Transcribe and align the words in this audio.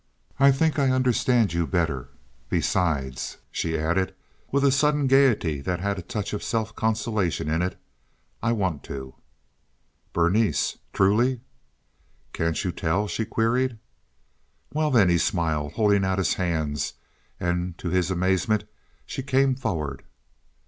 I 0.39 0.51
think 0.51 0.79
I 0.79 0.89
understand 0.89 1.53
you 1.53 1.67
better. 1.67 2.09
Besides," 2.49 3.37
she 3.51 3.77
added, 3.77 4.15
with 4.51 4.63
a 4.63 4.71
sudden 4.71 5.05
gaiety 5.05 5.61
that 5.61 5.79
had 5.79 5.99
a 5.99 6.01
touch 6.01 6.33
of 6.33 6.41
self 6.41 6.75
consolation 6.75 7.47
in 7.47 7.61
it, 7.61 7.79
"I 8.41 8.51
want 8.51 8.81
to." 8.85 9.13
"Berenice! 10.11 10.79
Truly?" 10.91 11.41
"Can't 12.33 12.63
you 12.63 12.71
tell?" 12.71 13.07
she 13.07 13.25
queried. 13.25 13.77
"Well, 14.73 14.89
then," 14.89 15.07
he 15.07 15.19
smiled, 15.19 15.73
holding 15.73 16.03
out 16.03 16.17
his 16.17 16.33
hands; 16.33 16.93
and, 17.39 17.77
to 17.77 17.89
his 17.91 18.09
amazement, 18.09 18.63
she 19.05 19.21
came 19.21 19.53
forward. 19.53 20.01